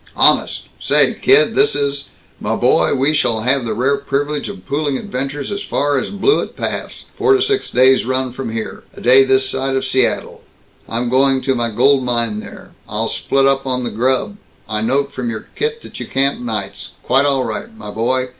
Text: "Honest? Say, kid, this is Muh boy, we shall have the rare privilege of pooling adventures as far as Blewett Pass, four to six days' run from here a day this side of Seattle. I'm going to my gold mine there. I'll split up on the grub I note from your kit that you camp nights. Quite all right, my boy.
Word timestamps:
"Honest? 0.15 0.63
Say, 0.79 1.13
kid, 1.13 1.53
this 1.53 1.75
is 1.75 2.09
Muh 2.39 2.57
boy, 2.57 2.95
we 2.95 3.13
shall 3.13 3.41
have 3.41 3.65
the 3.65 3.75
rare 3.75 3.97
privilege 3.97 4.49
of 4.49 4.65
pooling 4.65 4.97
adventures 4.97 5.51
as 5.51 5.61
far 5.61 5.99
as 5.99 6.09
Blewett 6.09 6.55
Pass, 6.57 7.05
four 7.15 7.35
to 7.35 7.41
six 7.43 7.69
days' 7.69 8.03
run 8.03 8.31
from 8.31 8.51
here 8.51 8.81
a 8.97 8.99
day 9.01 9.23
this 9.23 9.47
side 9.47 9.75
of 9.75 9.85
Seattle. 9.85 10.41
I'm 10.89 11.07
going 11.07 11.39
to 11.41 11.53
my 11.53 11.69
gold 11.69 12.03
mine 12.03 12.39
there. 12.39 12.71
I'll 12.89 13.09
split 13.09 13.45
up 13.45 13.67
on 13.67 13.83
the 13.83 13.91
grub 13.91 14.37
I 14.67 14.81
note 14.81 15.13
from 15.13 15.29
your 15.29 15.45
kit 15.53 15.83
that 15.83 15.99
you 15.99 16.07
camp 16.07 16.39
nights. 16.39 16.93
Quite 17.03 17.27
all 17.27 17.43
right, 17.43 17.67
my 17.77 17.91
boy. 17.91 18.29